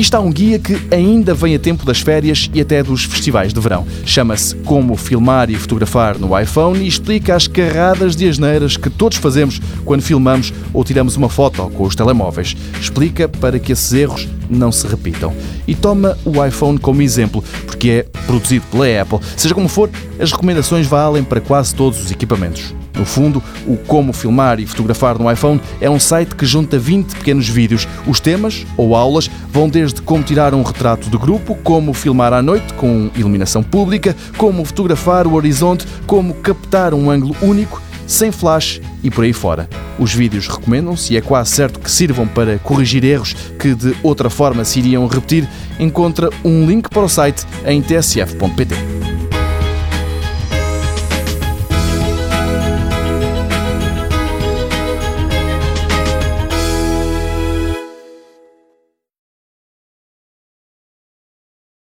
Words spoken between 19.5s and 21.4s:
como for, as recomendações valem para